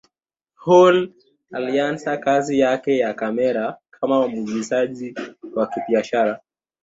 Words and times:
Hall 0.55 1.09
alianza 1.51 2.17
kazi 2.17 2.59
yake 2.59 2.97
ya 2.97 3.13
kamera 3.13 3.77
kama 3.91 4.27
mwigizaji 4.27 5.15
wa 5.55 5.67
kibiashara. 5.67 6.39